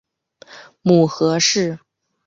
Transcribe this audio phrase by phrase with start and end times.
[0.81, 1.77] 母何氏。